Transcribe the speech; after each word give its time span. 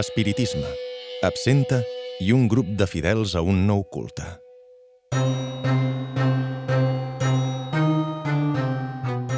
espiritisme, 0.00 0.68
absenta 1.22 1.82
i 2.20 2.32
un 2.32 2.46
grup 2.48 2.68
de 2.78 2.86
fidels 2.88 3.34
a 3.36 3.42
un 3.42 3.64
nou 3.68 3.84
culte. 3.92 4.26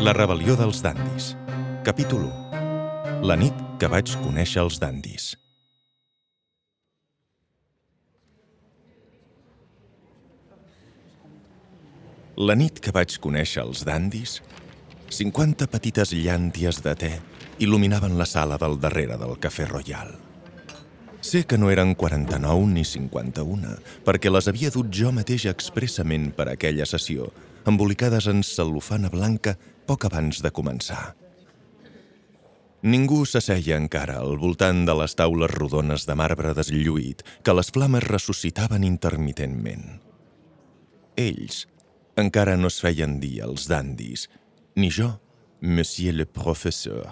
La 0.02 0.14
rebel·lió 0.16 0.54
dels 0.58 0.82
dandis. 0.82 1.32
Capítol 1.84 2.28
1. 2.28 3.26
La 3.28 3.36
nit 3.36 3.54
que 3.78 3.90
vaig 3.90 4.14
conèixer 4.22 4.62
els 4.62 4.78
dandis. 4.82 5.32
La 12.38 12.54
nit 12.54 12.78
que 12.78 12.94
vaig 12.94 13.18
conèixer 13.18 13.64
els 13.64 13.82
dandis, 13.82 14.38
50 15.10 15.66
petites 15.72 16.14
llànties 16.14 16.78
de 16.84 16.94
te 16.94 17.12
il·luminaven 17.58 18.14
la 18.18 18.26
sala 18.30 18.58
del 18.62 18.78
darrere 18.78 19.18
del 19.18 19.38
Cafè 19.42 19.66
Royal. 19.66 20.27
Sé 21.20 21.42
que 21.46 21.58
no 21.58 21.70
eren 21.70 21.96
49 21.98 22.66
ni 22.70 22.84
51, 22.86 23.74
perquè 24.06 24.30
les 24.30 24.46
havia 24.46 24.70
dut 24.70 24.90
jo 24.94 25.10
mateix 25.14 25.48
expressament 25.50 26.30
per 26.36 26.46
aquella 26.52 26.86
sessió, 26.86 27.32
embolicades 27.66 28.28
en 28.30 28.44
cel·lofana 28.46 29.10
blanca 29.10 29.56
poc 29.88 30.06
abans 30.06 30.38
de 30.44 30.52
començar. 30.54 31.16
Ningú 32.86 33.24
s'asseia 33.26 33.74
encara 33.80 34.20
al 34.22 34.36
voltant 34.38 34.84
de 34.86 34.94
les 35.00 35.16
taules 35.18 35.50
rodones 35.50 36.06
de 36.06 36.14
marbre 36.14 36.52
deslluït 36.54 37.24
que 37.42 37.56
les 37.56 37.72
flames 37.74 38.06
ressuscitaven 38.06 38.86
intermitentment. 38.86 39.98
Ells 41.18 41.64
encara 42.18 42.54
no 42.56 42.70
es 42.70 42.78
feien 42.82 43.18
dir 43.18 43.40
els 43.48 43.66
dandis, 43.66 44.28
ni 44.78 44.94
jo, 44.94 45.10
monsieur 45.58 46.14
le 46.14 46.30
professeur. 46.30 47.10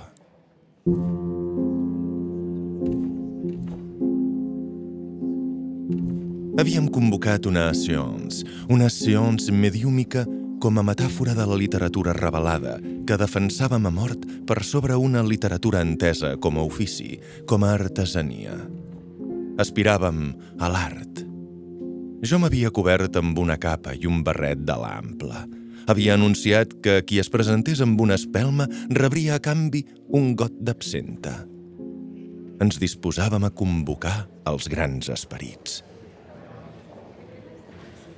Havíem 6.57 6.87
convocat 6.89 7.45
una 7.45 7.67
séance, 7.77 8.41
una 8.73 8.87
séance 8.89 9.53
mediúmica 9.53 10.23
com 10.57 10.79
a 10.81 10.83
metàfora 10.89 11.35
de 11.37 11.45
la 11.45 11.57
literatura 11.61 12.15
revelada, 12.17 12.79
que 13.05 13.19
defensàvem 13.21 13.85
a 13.85 13.91
mort 13.93 14.23
per 14.49 14.63
sobre 14.65 14.97
una 14.97 15.21
literatura 15.21 15.83
entesa 15.85 16.31
com 16.41 16.57
a 16.57 16.63
ofici, 16.65 17.19
com 17.45 17.61
a 17.61 17.75
artesania. 17.75 18.55
Aspiràvem 19.61 20.31
a 20.57 20.71
l'art. 20.73 21.21
Jo 22.25 22.39
m'havia 22.41 22.73
cobert 22.73 23.19
amb 23.21 23.37
una 23.37 23.59
capa 23.61 23.93
i 23.93 24.09
un 24.09 24.23
barret 24.25 24.63
de 24.65 24.79
l'ample. 24.81 25.43
Havia 25.93 26.15
anunciat 26.17 26.73
que 26.81 27.03
qui 27.05 27.21
es 27.21 27.29
presentés 27.29 27.83
amb 27.85 28.01
una 28.01 28.17
espelma 28.17 28.65
rebria 28.89 29.37
a 29.37 29.45
canvi 29.45 29.85
un 30.09 30.33
got 30.33 30.57
d'absenta. 30.57 31.37
Ens 32.65 32.81
disposàvem 32.81 33.45
a 33.45 33.53
convocar 33.53 34.23
els 34.49 34.73
grans 34.73 35.13
esperits. 35.13 35.83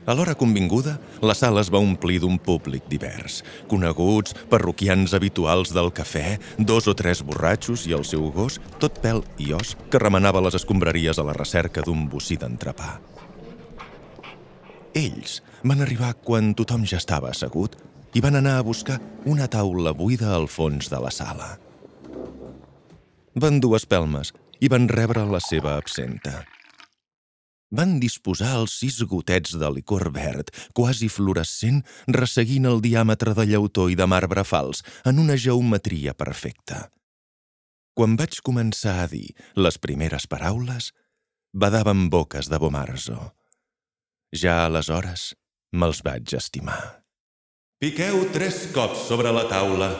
A 0.09 0.15
l'hora 0.17 0.33
convinguda, 0.41 0.95
la 1.21 1.35
sala 1.37 1.61
es 1.61 1.69
va 1.69 1.83
omplir 1.85 2.23
d'un 2.23 2.39
públic 2.41 2.87
divers. 2.89 3.43
Coneguts, 3.69 4.33
parroquians 4.49 5.13
habituals 5.13 5.75
del 5.77 5.91
cafè, 5.93 6.39
dos 6.57 6.89
o 6.89 6.95
tres 6.97 7.21
borratxos 7.21 7.85
i 7.91 7.93
el 7.93 8.07
seu 8.09 8.31
gos, 8.33 8.57
tot 8.81 9.03
pèl 9.05 9.21
i 9.37 9.53
os, 9.53 9.75
que 9.93 10.01
remenava 10.01 10.41
les 10.47 10.57
escombraries 10.57 11.21
a 11.21 11.27
la 11.29 11.37
recerca 11.37 11.85
d'un 11.85 12.09
bocí 12.09 12.41
d'entrepà. 12.41 12.95
Ells 14.97 15.43
van 15.61 15.85
arribar 15.85 16.15
quan 16.25 16.55
tothom 16.57 16.89
ja 16.89 16.97
estava 17.03 17.35
assegut 17.37 17.77
i 18.17 18.25
van 18.25 18.41
anar 18.41 18.57
a 18.57 18.65
buscar 18.65 18.97
una 19.29 19.45
taula 19.53 19.93
buida 19.93 20.33
al 20.33 20.49
fons 20.49 20.89
de 20.89 21.05
la 21.05 21.13
sala. 21.13 21.59
Van 23.37 23.61
dur 23.61 23.77
espelmes 23.77 24.33
i 24.65 24.73
van 24.73 24.89
rebre 24.89 25.29
la 25.29 25.45
seva 25.45 25.77
absenta. 25.77 26.41
Van 27.71 27.99
disposar 28.01 28.55
els 28.63 28.79
sis 28.81 29.03
gotets 29.05 29.53
de 29.61 29.69
licor 29.73 30.09
verd, 30.15 30.49
quasi 30.73 31.11
fluorescent, 31.13 31.83
resseguint 32.09 32.69
el 32.71 32.81
diàmetre 32.81 33.35
de 33.37 33.45
llautó 33.51 33.89
i 33.93 33.99
de 33.99 34.07
marbre 34.09 34.45
fals 34.45 34.81
en 35.05 35.21
una 35.21 35.37
geometria 35.37 36.15
perfecta. 36.17 36.89
Quan 37.93 38.17
vaig 38.17 38.41
començar 38.47 39.03
a 39.03 39.09
dir 39.11 39.35
les 39.59 39.77
primeres 39.77 40.27
paraules, 40.31 40.93
badaven 41.53 42.09
boques 42.09 42.49
de 42.49 42.59
Bomarzo. 42.63 43.19
Ja 44.33 44.65
aleshores 44.65 45.35
me'ls 45.73 46.01
vaig 46.05 46.33
estimar. 46.39 47.05
Piqueu 47.79 48.25
tres 48.33 48.69
cops 48.73 49.05
sobre 49.11 49.33
la 49.35 49.45
taula. 49.51 49.91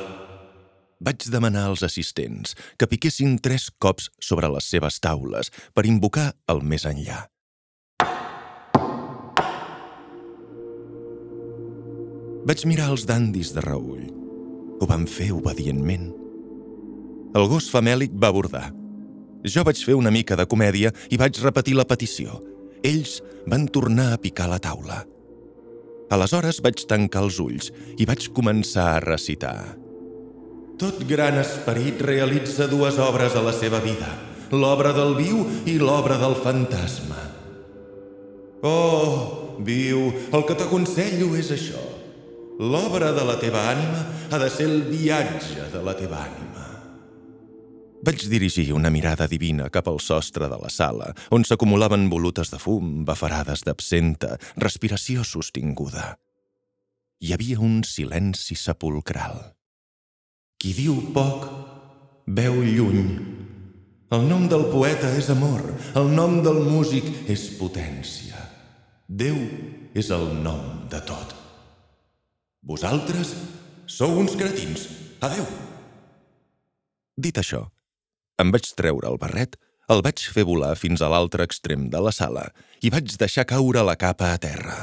Vaig 1.05 1.29
demanar 1.31 1.69
als 1.69 1.85
assistents 1.87 2.57
que 2.79 2.89
piquessin 2.91 3.37
tres 3.39 3.69
cops 3.79 4.09
sobre 4.19 4.49
les 4.51 4.67
seves 4.67 4.99
taules 5.05 5.53
per 5.75 5.85
invocar 5.87 6.33
el 6.49 6.65
més 6.65 6.89
enllà. 6.89 7.27
Vaig 12.49 12.63
mirar 12.65 12.87
els 12.95 13.03
dandis 13.05 13.51
de 13.53 13.61
reull. 13.61 14.07
Ho 14.81 14.87
van 14.89 15.03
fer 15.05 15.27
obedientment. 15.37 16.07
El 17.37 17.45
gos 17.51 17.67
famèlic 17.69 18.15
va 18.17 18.31
abordar. 18.33 18.71
Jo 19.45 19.65
vaig 19.69 19.83
fer 19.85 19.97
una 19.99 20.13
mica 20.15 20.39
de 20.39 20.47
comèdia 20.49 20.89
i 21.13 21.19
vaig 21.21 21.37
repetir 21.45 21.75
la 21.77 21.85
petició. 21.91 22.39
Ells 22.81 23.19
van 23.53 23.67
tornar 23.69 24.15
a 24.15 24.21
picar 24.23 24.47
la 24.49 24.61
taula. 24.65 25.03
Aleshores 26.09 26.63
vaig 26.65 26.87
tancar 26.89 27.27
els 27.27 27.37
ulls 27.45 27.69
i 28.01 28.07
vaig 28.09 28.31
començar 28.33 28.87
a 28.95 29.05
recitar. 29.05 29.59
Tot 30.81 31.05
gran 31.11 31.37
esperit 31.43 32.01
realitza 32.01 32.71
dues 32.71 32.97
obres 33.03 33.37
a 33.37 33.45
la 33.45 33.53
seva 33.53 33.83
vida, 33.85 34.09
l'obra 34.57 34.95
del 34.97 35.19
viu 35.21 35.45
i 35.69 35.77
l'obra 35.83 36.17
del 36.23 36.39
fantasma. 36.41 37.21
Oh, 38.65 39.61
viu, 39.61 40.09
el 40.33 40.49
que 40.49 40.57
t'aconsello 40.57 41.35
és 41.37 41.53
això. 41.53 41.88
L'obra 42.59 43.13
de 43.15 43.23
la 43.23 43.37
teva 43.39 43.69
ànima 43.71 44.01
ha 44.35 44.39
de 44.43 44.49
ser 44.51 44.67
el 44.67 44.81
viatge 44.91 45.69
de 45.71 45.83
la 45.87 45.95
teva 45.95 46.25
ànima. 46.25 46.65
Vaig 48.03 48.25
dirigir 48.31 48.73
una 48.75 48.91
mirada 48.91 49.29
divina 49.31 49.69
cap 49.71 49.87
al 49.91 50.01
sostre 50.03 50.49
de 50.51 50.59
la 50.59 50.71
sala, 50.71 51.13
on 51.31 51.47
s'acumulaven 51.47 52.09
volutes 52.11 52.51
de 52.51 52.59
fum, 52.59 53.05
bafarades 53.07 53.63
d'absenta, 53.67 54.37
respiració 54.59 55.23
sostinguda. 55.23 56.17
Hi 57.23 57.33
havia 57.35 57.59
un 57.63 57.83
silenci 57.87 58.59
sepulcral. 58.59 59.39
Qui 60.59 60.75
diu 60.75 60.99
poc, 61.15 61.47
veu 62.27 62.63
lluny. 62.63 63.03
El 64.15 64.25
nom 64.27 64.47
del 64.51 64.67
poeta 64.73 65.11
és 65.15 65.31
amor, 65.31 65.63
el 65.99 66.11
nom 66.15 66.41
del 66.43 66.63
músic 66.67 67.11
és 67.31 67.51
potència. 67.59 68.39
Déu 69.07 69.37
és 69.95 70.11
el 70.15 70.31
nom 70.43 70.87
de 70.91 71.03
tot. 71.07 71.28
Vosaltres 72.69 73.31
sou 73.89 74.19
uns 74.21 74.35
cretins. 74.37 74.83
Adeu! 75.25 75.47
Dit 77.17 77.41
això, 77.41 77.63
em 78.43 78.53
vaig 78.53 78.69
treure 78.77 79.09
el 79.09 79.17
barret, 79.23 79.57
el 79.89 80.03
vaig 80.05 80.21
fer 80.35 80.45
volar 80.45 80.75
fins 80.77 81.01
a 81.01 81.09
l'altre 81.09 81.47
extrem 81.49 81.87
de 81.89 82.03
la 82.05 82.13
sala 82.13 82.45
i 82.85 82.93
vaig 82.93 83.17
deixar 83.17 83.47
caure 83.49 83.87
la 83.89 83.97
capa 83.97 84.35
a 84.35 84.43
terra. 84.43 84.83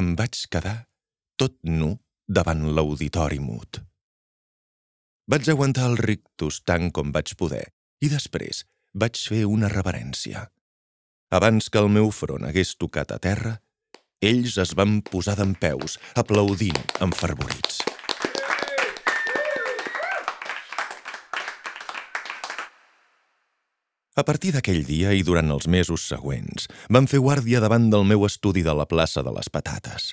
Em 0.00 0.14
vaig 0.16 0.40
quedar 0.48 0.88
tot 1.36 1.58
nu 1.68 1.92
davant 2.24 2.64
l'auditori 2.72 3.38
mut. 3.44 3.82
Vaig 5.28 5.52
aguantar 5.52 5.92
el 5.92 6.00
rictus 6.00 6.62
tant 6.64 6.88
com 6.96 7.12
vaig 7.12 7.36
poder 7.36 7.66
i 8.00 8.08
després 8.08 8.64
vaig 8.96 9.20
fer 9.20 9.44
una 9.44 9.68
reverència. 9.68 10.48
Abans 11.28 11.68
que 11.68 11.84
el 11.84 11.92
meu 11.92 12.08
front 12.08 12.48
hagués 12.48 12.72
tocat 12.80 13.12
a 13.12 13.20
terra, 13.20 13.58
ells 14.20 14.56
es 14.58 14.74
van 14.74 14.98
posar 15.06 15.36
d'en 15.38 15.54
peus, 15.54 15.98
aplaudint 16.18 16.78
enfervorits. 17.04 17.82
A 24.18 24.24
partir 24.26 24.50
d'aquell 24.50 24.82
dia 24.82 25.12
i 25.14 25.22
durant 25.22 25.52
els 25.54 25.68
mesos 25.70 26.02
següents, 26.10 26.66
van 26.90 27.06
fer 27.06 27.20
guàrdia 27.22 27.60
davant 27.62 27.86
del 27.92 28.02
meu 28.02 28.26
estudi 28.26 28.64
de 28.66 28.74
la 28.74 28.88
plaça 28.90 29.22
de 29.22 29.30
les 29.36 29.46
Patates. 29.46 30.10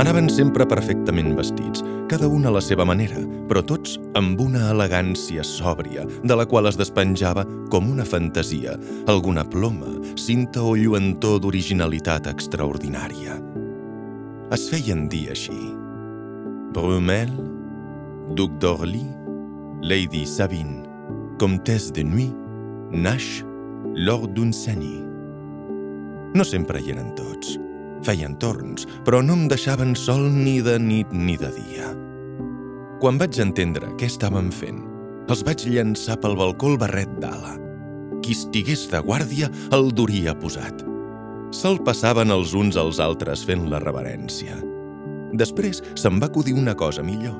Anaven 0.00 0.30
sempre 0.32 0.64
perfectament 0.64 1.34
vestits, 1.36 1.82
cada 2.08 2.24
un 2.24 2.46
a 2.48 2.52
la 2.54 2.62
seva 2.64 2.86
manera, 2.88 3.18
però 3.50 3.60
tots 3.60 3.98
amb 4.16 4.40
una 4.40 4.70
elegància 4.72 5.44
sòbria, 5.44 6.06
de 6.24 6.38
la 6.40 6.46
qual 6.48 6.70
es 6.70 6.78
despenjava, 6.80 7.44
com 7.68 7.90
una 7.92 8.06
fantasia, 8.08 8.78
alguna 9.12 9.44
ploma, 9.44 9.92
cinta 10.16 10.64
o 10.64 10.72
lluentor 10.72 11.42
d'originalitat 11.44 12.32
extraordinària. 12.32 13.36
Es 14.56 14.70
feien 14.72 15.04
dir 15.12 15.26
així. 15.36 15.60
Brumel, 16.72 17.36
Duc 18.40 18.56
d'Orly, 18.56 19.04
Lady 19.84 20.24
Sabine, 20.24 20.80
Comtesse 21.36 21.92
de 21.92 22.08
Nuit, 22.08 22.32
Nash, 22.90 23.42
Lord 23.92 24.32
d'Unceny. 24.32 24.94
No 26.32 26.46
sempre 26.46 26.80
hi 26.80 26.96
eren 26.96 27.12
tots. 27.20 27.58
Feien 28.06 28.36
torns, 28.40 28.86
però 29.04 29.20
no 29.24 29.36
em 29.36 29.48
deixaven 29.50 29.94
sol 29.98 30.22
ni 30.32 30.60
de 30.64 30.78
nit 30.80 31.10
ni 31.12 31.36
de 31.40 31.50
dia. 31.56 31.90
Quan 33.00 33.18
vaig 33.20 33.38
entendre 33.40 33.92
què 34.00 34.08
estaven 34.08 34.50
fent, 34.52 34.80
els 35.30 35.44
vaig 35.46 35.62
llançar 35.68 36.16
pel 36.20 36.36
balcó 36.36 36.72
el 36.72 36.80
barret 36.80 37.12
d'ala. 37.22 37.54
Qui 38.20 38.34
estigués 38.36 38.86
de 38.92 39.00
guàrdia 39.04 39.48
el 39.76 39.92
duria 39.96 40.34
posat. 40.36 40.84
Se'l 41.54 41.80
passaven 41.86 42.32
els 42.34 42.52
uns 42.54 42.76
als 42.80 43.00
altres 43.02 43.44
fent 43.46 43.68
la 43.70 43.80
reverència. 43.82 44.58
Després 45.40 45.82
se'm 45.94 46.20
va 46.20 46.28
acudir 46.30 46.54
una 46.58 46.74
cosa 46.74 47.02
millor. 47.06 47.38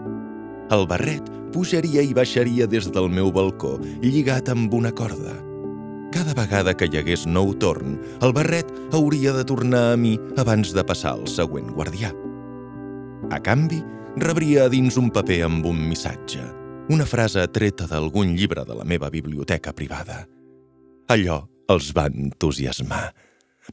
El 0.71 0.87
barret 0.87 1.27
pujaria 1.55 2.03
i 2.07 2.15
baixaria 2.15 2.67
des 2.71 2.89
del 2.95 3.11
meu 3.11 3.33
balcó, 3.35 3.77
lligat 4.03 4.49
amb 4.53 4.75
una 4.75 4.93
corda. 4.95 5.35
Cada 6.11 6.35
vegada 6.35 6.73
que 6.75 6.89
hi 6.91 6.99
hagués 6.99 7.23
nou 7.31 7.53
torn, 7.63 7.95
el 8.27 8.33
barret 8.35 8.67
hauria 8.91 9.31
de 9.31 9.45
tornar 9.47 9.93
a 9.93 9.99
mi 10.01 10.17
abans 10.43 10.73
de 10.75 10.83
passar 10.83 11.13
al 11.15 11.29
següent 11.31 11.71
guardià. 11.71 12.11
A 13.31 13.39
canvi, 13.39 13.79
rebria 14.19 14.65
a 14.67 14.73
dins 14.73 14.99
un 14.99 15.13
paper 15.15 15.45
amb 15.47 15.69
un 15.71 15.79
missatge, 15.87 16.43
una 16.91 17.07
frase 17.07 17.47
treta 17.55 17.87
d'algun 17.87 18.35
llibre 18.35 18.67
de 18.67 18.75
la 18.75 18.85
meva 18.85 19.07
biblioteca 19.07 19.71
privada. 19.71 20.25
Allò 21.15 21.45
els 21.71 21.95
va 21.95 22.09
entusiasmar. 22.11 23.13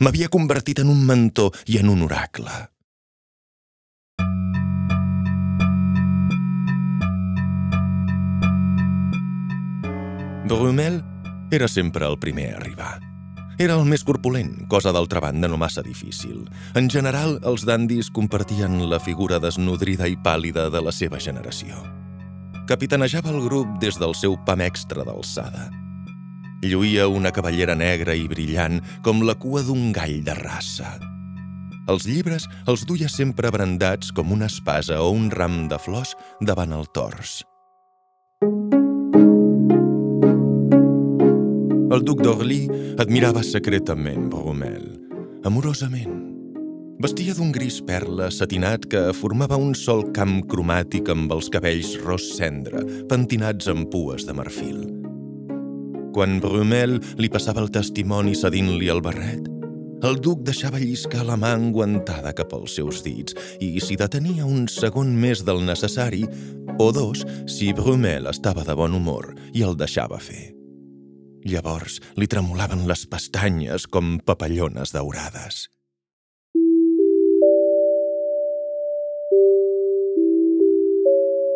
M'havia 0.05 0.29
convertit 0.29 0.85
en 0.85 0.93
un 0.93 1.01
mentor 1.09 1.57
i 1.65 1.81
en 1.81 1.89
un 1.89 2.05
oracle. 2.05 2.53
Brumel 10.47 11.01
era 11.51 11.67
sempre 11.67 12.05
el 12.05 12.17
primer 12.19 12.53
a 12.53 12.57
arribar. 12.57 12.99
Era 13.57 13.73
el 13.79 13.87
més 13.89 14.03
corpulent, 14.05 14.67
cosa 14.69 14.91
d'altra 14.93 15.21
banda 15.23 15.47
no 15.49 15.57
massa 15.57 15.81
difícil. 15.81 16.43
En 16.77 16.91
general, 16.93 17.39
els 17.41 17.65
dandis 17.65 18.11
compartien 18.13 18.77
la 18.89 18.99
figura 19.01 19.39
desnodrida 19.41 20.05
i 20.05 20.17
pàl·lida 20.21 20.67
de 20.69 20.81
la 20.83 20.93
seva 20.93 21.17
generació. 21.17 21.81
Capitanejava 22.69 23.33
el 23.33 23.41
grup 23.47 23.79
des 23.81 23.97
del 23.97 24.13
seu 24.13 24.37
pam 24.45 24.61
extra 24.61 25.07
d'alçada. 25.07 25.71
Lluïa 26.61 27.07
una 27.09 27.31
cavallera 27.33 27.73
negra 27.77 28.13
i 28.13 28.27
brillant 28.29 28.81
com 29.01 29.25
la 29.25 29.37
cua 29.39 29.63
d'un 29.65 29.91
gall 29.95 30.19
de 30.25 30.37
raça. 30.37 30.97
Els 31.87 32.05
llibres 32.05 32.45
els 32.67 32.83
duia 32.85 33.09
sempre 33.09 33.49
brandats 33.49 34.11
com 34.11 34.33
una 34.35 34.51
espasa 34.51 34.99
o 35.01 35.13
un 35.15 35.31
ram 35.31 35.65
de 35.71 35.79
flors 35.79 36.13
davant 36.41 36.75
el 36.75 36.89
tors. 36.93 37.39
El 41.97 42.03
duc 42.05 42.19
d'Orly 42.21 42.67
admirava 43.01 43.41
secretament 43.41 44.27
Bromel, 44.29 44.83
amorosament. 45.49 46.19
Vestia 47.01 47.33
d'un 47.33 47.49
gris 47.55 47.79
perla 47.87 48.27
satinat 48.29 48.83
que 48.91 48.99
formava 49.17 49.57
un 49.57 49.71
sol 49.73 50.03
camp 50.13 50.43
cromàtic 50.51 51.09
amb 51.09 51.31
els 51.33 51.47
cabells 51.49 51.95
ros 52.03 52.27
cendra, 52.37 52.83
pentinats 53.09 53.71
amb 53.73 53.89
pues 53.89 54.27
de 54.27 54.35
marfil. 54.37 54.83
Quan 56.13 56.37
Brumel 56.43 56.99
li 57.17 57.31
passava 57.33 57.63
el 57.63 57.71
testimoni 57.73 58.35
cedint-li 58.37 58.91
el 58.93 59.01
barret, 59.01 59.47
el 60.05 60.19
duc 60.21 60.43
deixava 60.45 60.77
lliscar 60.77 61.23
la 61.25 61.39
mà 61.41 61.55
enguantada 61.57 62.35
cap 62.37 62.53
als 62.53 62.75
seus 62.77 63.01
dits 63.01 63.33
i 63.57 63.71
s'hi 63.81 63.97
detenia 63.97 64.45
un 64.45 64.69
segon 64.69 65.15
més 65.17 65.41
del 65.47 65.65
necessari, 65.65 66.27
o 66.77 66.91
dos 66.93 67.25
si 67.49 67.73
Brumel 67.73 68.29
estava 68.29 68.67
de 68.67 68.77
bon 68.77 68.93
humor 68.93 69.33
i 69.57 69.65
el 69.65 69.73
deixava 69.81 70.21
fer. 70.21 70.56
Llavors 71.47 72.01
li 72.19 72.27
tremolaven 72.27 72.83
les 72.89 73.05
pestanyes 73.07 73.85
com 73.87 74.17
papallones 74.19 74.91
daurades. 74.91 75.67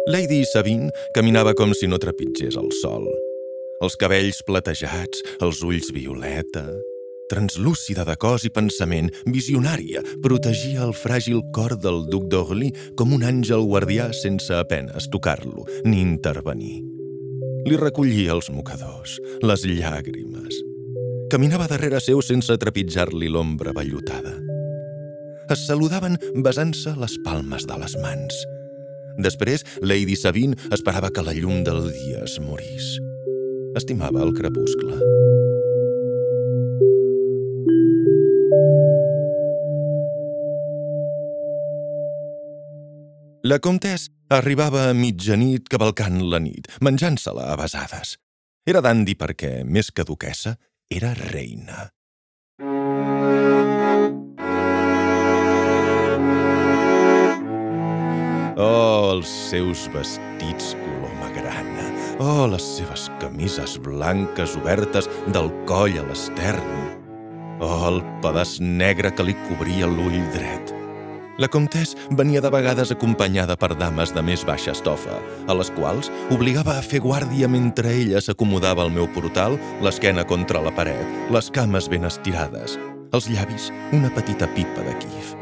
Lady 0.08 0.46
Sabine 0.48 0.90
caminava 1.16 1.54
com 1.54 1.76
si 1.78 1.90
no 1.92 2.00
trepitgés 2.02 2.56
el 2.60 2.72
sol. 2.80 3.10
Els 3.84 3.98
cabells 4.00 4.42
platejats, 4.48 5.26
els 5.44 5.66
ulls 5.68 5.92
violeta... 5.96 6.66
Translúcida 7.32 8.04
de 8.04 8.18
cos 8.20 8.44
i 8.44 8.50
pensament, 8.52 9.08
visionària, 9.24 10.02
protegia 10.20 10.84
el 10.84 10.92
fràgil 10.92 11.40
cor 11.56 11.78
del 11.80 12.04
duc 12.12 12.28
d'Orly 12.28 12.74
com 13.00 13.16
un 13.16 13.24
àngel 13.24 13.64
guardià 13.72 14.10
sense 14.12 14.52
apenes 14.52 15.08
tocar-lo 15.14 15.64
ni 15.88 16.04
intervenir. 16.04 16.82
Li 17.68 17.78
recollia 17.78 18.34
els 18.34 18.50
mocadors, 18.50 19.18
les 19.46 19.64
llàgrimes. 19.70 20.56
Caminava 21.32 21.68
darrere 21.70 22.00
seu 22.02 22.22
sense 22.26 22.56
trepitjar-li 22.58 23.30
l'ombra 23.30 23.74
vellutada. 23.76 24.34
Es 25.52 25.66
saludaven 25.68 26.18
besant-se 26.46 26.96
les 26.98 27.18
palmes 27.26 27.68
de 27.70 27.78
les 27.82 27.96
mans. 28.02 28.42
Després, 29.22 29.66
Lady 29.84 30.18
Sabine 30.18 30.58
esperava 30.74 31.12
que 31.14 31.24
la 31.24 31.36
llum 31.38 31.62
del 31.68 31.92
dia 31.92 32.24
es 32.26 32.40
morís. 32.42 32.96
Estimava 33.78 34.24
el 34.26 34.34
crepuscle. 34.34 34.98
La 43.44 43.58
comtessa 43.60 44.10
arribava 44.32 44.88
a 44.90 44.96
mitjanit 44.96 45.68
cavalcant 45.72 46.22
la 46.32 46.40
nit, 46.40 46.70
menjant-se-la 46.80 47.52
a 47.52 47.58
besades. 47.60 48.16
Era 48.68 48.80
dandi 48.84 49.18
perquè, 49.20 49.62
més 49.68 49.92
que 49.92 50.06
duquessa, 50.08 50.56
era 50.92 51.12
reina. 51.18 51.90
Oh, 58.62 59.12
els 59.18 59.30
seus 59.50 59.88
vestits 59.92 60.76
color 60.80 61.16
magrana. 61.20 61.88
Oh, 62.22 62.46
les 62.48 62.64
seves 62.78 63.10
camises 63.20 63.80
blanques 63.82 64.54
obertes 64.60 65.10
del 65.34 65.50
coll 65.68 65.98
a 66.00 66.06
l'estern. 66.08 66.76
Oh, 67.60 67.88
el 67.90 68.04
pedaç 68.22 68.60
negre 68.62 69.12
que 69.16 69.26
li 69.26 69.36
cobria 69.48 69.90
l'ull 69.90 70.22
dret. 70.36 70.81
La 71.42 71.48
comtessa 71.48 71.98
venia 72.14 72.38
de 72.38 72.50
vegades 72.54 72.92
acompanyada 72.94 73.56
per 73.58 73.72
dames 73.74 74.12
de 74.14 74.22
més 74.22 74.44
baixa 74.46 74.76
estofa, 74.76 75.16
a 75.50 75.54
les 75.58 75.72
quals 75.74 76.12
obligava 76.30 76.76
a 76.78 76.84
fer 76.86 77.00
guàrdia 77.02 77.50
mentre 77.50 77.96
ella 77.98 78.22
s'acomodava 78.22 78.84
al 78.86 78.94
meu 78.94 79.08
portal, 79.16 79.58
l'esquena 79.82 80.22
contra 80.30 80.62
la 80.62 80.70
paret, 80.78 81.02
les 81.34 81.50
cames 81.50 81.90
ben 81.90 82.06
estirades, 82.06 82.78
els 83.10 83.32
llavis 83.34 83.72
una 83.90 84.14
petita 84.14 84.52
pipa 84.54 84.86
de 84.86 84.94
quif. 85.02 85.34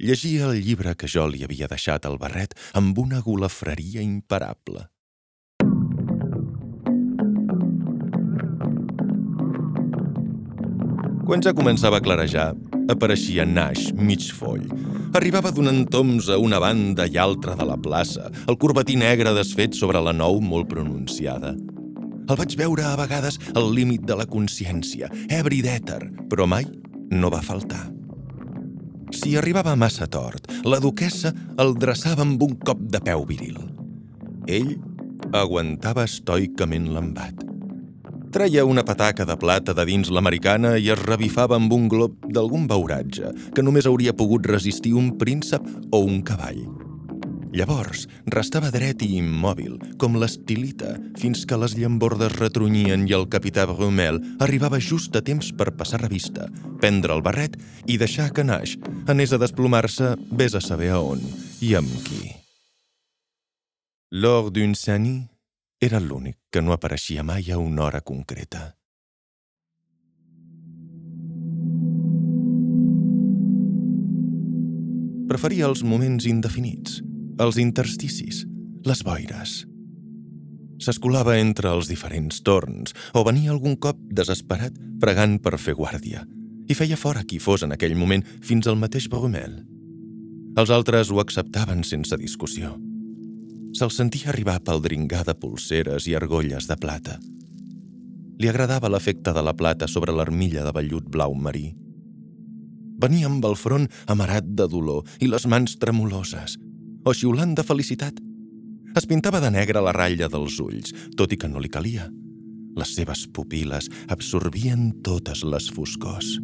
Llegia 0.00 0.48
el 0.48 0.64
llibre 0.64 0.96
que 0.96 1.10
jo 1.18 1.28
li 1.28 1.44
havia 1.44 1.68
deixat 1.68 2.08
al 2.08 2.16
barret 2.16 2.56
amb 2.72 2.96
una 2.96 3.20
golafreria 3.20 4.00
imparable. 4.00 4.88
Quan 11.28 11.44
ja 11.44 11.52
començava 11.52 12.00
a 12.00 12.04
clarejar, 12.04 12.54
apareixia 12.92 13.46
Nash, 13.48 13.90
mig 13.96 14.28
foll. 14.36 14.64
Arribava 15.18 15.52
donant 15.52 15.84
toms 15.92 16.28
a 16.32 16.38
una 16.40 16.60
banda 16.62 17.08
i 17.08 17.18
altra 17.20 17.56
de 17.58 17.66
la 17.68 17.76
plaça, 17.80 18.30
el 18.48 18.58
corbatí 18.60 18.96
negre 19.00 19.34
desfet 19.36 19.76
sobre 19.76 20.00
la 20.00 20.14
nou 20.16 20.40
molt 20.44 20.70
pronunciada. 20.70 21.54
El 22.22 22.38
vaig 22.38 22.54
veure 22.56 22.84
a 22.86 22.94
vegades 22.96 23.40
al 23.52 23.72
límit 23.74 24.06
de 24.08 24.16
la 24.16 24.28
consciència, 24.30 25.10
ebri 25.28 25.60
d'èter, 25.64 26.00
però 26.30 26.46
mai 26.48 26.68
no 27.12 27.32
va 27.32 27.42
faltar. 27.44 27.88
Si 29.12 29.34
arribava 29.36 29.74
massa 29.76 30.06
tort, 30.08 30.48
la 30.64 30.78
duquessa 30.80 31.34
el 31.60 31.74
dreçava 31.76 32.24
amb 32.24 32.40
un 32.46 32.56
cop 32.64 32.80
de 32.94 33.02
peu 33.04 33.26
viril. 33.28 33.58
Ell 34.48 34.76
aguantava 35.36 36.06
estoicament 36.08 36.88
l'embat. 36.94 37.41
Treia 38.32 38.62
una 38.64 38.80
pataca 38.80 39.26
de 39.28 39.34
plata 39.36 39.74
de 39.76 39.84
dins 39.84 40.08
l'americana 40.08 40.78
i 40.80 40.86
es 40.94 41.00
revifava 41.04 41.58
amb 41.58 41.72
un 41.76 41.82
glob 41.92 42.14
d'algun 42.32 42.62
beuratge 42.64 43.28
que 43.52 43.60
només 43.60 43.84
hauria 43.84 44.14
pogut 44.16 44.46
resistir 44.48 44.94
un 44.96 45.10
príncep 45.20 45.66
o 45.92 45.98
un 46.00 46.22
cavall. 46.24 46.62
Llavors, 47.52 48.06
restava 48.32 48.70
dret 48.72 49.04
i 49.04 49.10
immòbil, 49.18 49.74
com 50.00 50.16
l'estilita, 50.16 50.94
fins 51.20 51.42
que 51.44 51.58
les 51.60 51.74
llambordes 51.76 52.32
retrunyien 52.38 53.04
i 53.04 53.12
el 53.12 53.26
capità 53.28 53.66
Brumel 53.68 54.22
arribava 54.40 54.80
just 54.80 55.12
a 55.12 55.20
temps 55.20 55.50
per 55.52 55.74
passar 55.76 56.00
revista, 56.00 56.48
prendre 56.80 57.12
el 57.12 57.20
barret 57.20 57.58
i 57.84 57.98
deixar 58.00 58.30
que 58.32 58.46
Naix 58.48 58.78
anés 59.12 59.36
a 59.36 59.40
desplomar-se 59.44 60.14
vés 60.32 60.56
a 60.56 60.64
saber 60.64 60.94
a 60.96 61.02
on 61.04 61.20
i 61.60 61.74
amb 61.76 61.92
qui. 62.08 62.32
Lors 64.08 64.48
d'une 64.56 64.72
sani 64.72 65.31
era 65.82 65.98
l'únic 65.98 66.36
que 66.54 66.62
no 66.62 66.70
apareixia 66.72 67.24
mai 67.26 67.50
a 67.50 67.58
una 67.58 67.82
hora 67.82 68.00
concreta. 68.06 68.76
Preferia 75.26 75.66
els 75.66 75.82
moments 75.82 76.28
indefinits, 76.30 77.00
els 77.42 77.58
intersticis, 77.58 78.44
les 78.86 79.02
boires. 79.02 79.56
S'escolava 80.82 81.34
entre 81.40 81.72
els 81.74 81.90
diferents 81.90 82.38
torns 82.46 82.94
o 83.18 83.24
venia 83.26 83.50
algun 83.50 83.74
cop 83.74 83.98
desesperat 84.14 84.78
pregant 85.02 85.40
per 85.42 85.58
fer 85.58 85.74
guàrdia. 85.74 86.22
i 86.70 86.74
feia 86.78 86.96
fora 86.96 87.24
qui 87.26 87.40
fos 87.42 87.64
en 87.66 87.74
aquell 87.74 87.96
moment 87.98 88.22
fins 88.40 88.68
al 88.70 88.78
mateix 88.78 89.08
Brumel. 89.10 89.58
Els 90.56 90.70
altres 90.70 91.10
ho 91.10 91.18
acceptaven 91.20 91.82
sense 91.84 92.16
discussió. 92.16 92.70
Se'l 93.72 93.92
sentia 93.92 94.28
arribar 94.32 94.58
pel 94.60 94.82
dringar 94.84 95.22
de 95.24 95.34
pulseres 95.38 96.06
i 96.08 96.16
argolles 96.18 96.68
de 96.68 96.76
plata. 96.76 97.16
Li 98.40 98.50
agradava 98.50 98.90
l'efecte 98.92 99.32
de 99.32 99.42
la 99.44 99.54
plata 99.56 99.88
sobre 99.88 100.12
l'armilla 100.12 100.64
de 100.66 100.74
vellut 100.76 101.08
blau 101.08 101.32
marí. 101.32 101.70
Venia 103.02 103.30
amb 103.30 103.44
el 103.48 103.56
front 103.56 103.88
amarat 104.12 104.46
de 104.58 104.68
dolor 104.68 105.08
i 105.24 105.30
les 105.30 105.46
mans 105.48 105.78
tremoloses, 105.80 106.58
o 107.04 107.14
xiulant 107.16 107.56
de 107.56 107.64
felicitat. 107.64 108.20
Es 108.94 109.08
pintava 109.08 109.40
de 109.40 109.50
negre 109.50 109.80
la 109.80 109.96
ratlla 109.96 110.28
dels 110.28 110.60
ulls, 110.60 110.92
tot 111.16 111.32
i 111.32 111.40
que 111.40 111.48
no 111.48 111.62
li 111.62 111.72
calia. 111.72 112.10
Les 112.76 112.92
seves 112.96 113.24
pupil·les 113.32 113.88
absorbien 114.12 114.90
totes 115.04 115.44
les 115.48 115.72
foscors. 115.72 116.36